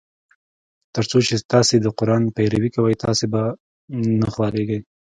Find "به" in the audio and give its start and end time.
3.31-3.41